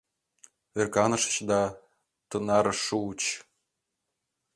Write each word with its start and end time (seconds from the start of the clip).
Ӧрканышыч 0.79 1.35
да 1.49 1.61
тынарыш 2.29 2.79
шуыч! 2.87 3.21